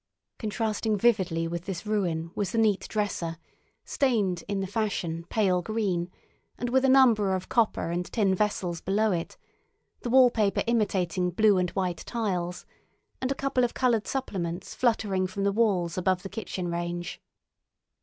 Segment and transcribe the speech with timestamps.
[0.39, 3.37] Contrasting vividly with this ruin was the neat dresser,
[3.85, 6.09] stained in the fashion, pale green,
[6.57, 9.37] and with a number of copper and tin vessels below it,
[10.01, 12.65] the wallpaper imitating blue and white tiles,
[13.21, 17.21] and a couple of coloured supplements fluttering from the walls above the kitchen range.